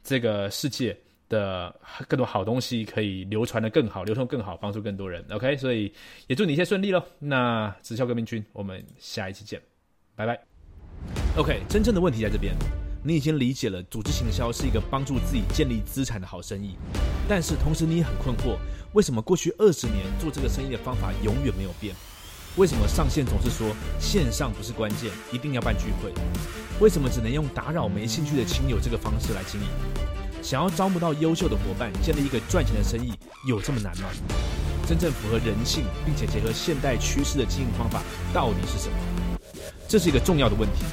[0.06, 0.96] 这个世界
[1.28, 1.76] 的
[2.08, 5.26] 更多好东西可以流传的更好，流通更好，帮助更多人。
[5.32, 5.92] OK，所以
[6.28, 7.04] 也祝你一切顺利喽。
[7.18, 9.60] 那直销革命军，我们下一期见，
[10.16, 10.40] 拜拜。
[11.36, 12.56] OK，真正的问题在这边。
[13.04, 16.76] 你已经理解了组织行销是一个帮助自己建立资产的好生意，
[17.28, 18.58] 但是同时你也很困惑，
[18.94, 21.96] 为什么过去二十年做这个生意的方法永远没有变？
[22.58, 26.14] 为什么上线总是说线上不是关键，一定要办聚会？
[26.80, 29.68] 为什么只能用打扰没兴趣的亲友这个方式来经营？
[30.42, 33.14] 想要招募到优秀的伙伴，建立一个赚钱的生意，
[33.46, 34.08] 有这么难吗？
[34.88, 38.02] 真正符合人性并且结合现代趋势的经营方法
[38.34, 38.96] 到底是什么？
[39.90, 40.86] 这是一个重要的问题。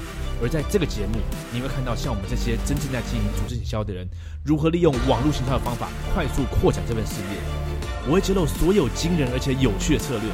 [0.43, 1.21] 而在这个节目，
[1.53, 4.09] 你会看到像我们这些真正在经营组织营销的人，
[4.45, 7.39] 如何利用网络行销的方法快速扩展这份事业。
[8.09, 10.29] 我会揭露所有惊人而且有趣的策略。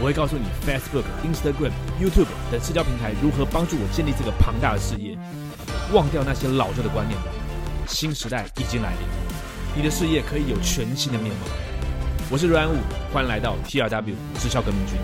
[0.00, 5.14] 我会告诉你，Facebook、Instagram、YouTube 等社交平台如何帮助我建立这个庞大的事业。
[5.92, 7.26] 忘掉那些老旧的观念吧，
[7.86, 9.06] 新时代已经来临，
[9.76, 11.46] 你的事业可以有全新的面貌。
[12.30, 12.78] 我是阮武，
[13.12, 14.96] 欢迎来到 TRW 直销革命军。